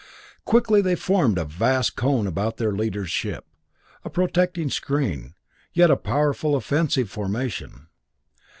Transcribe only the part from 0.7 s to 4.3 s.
they formed a vast cone about their leader's ship, a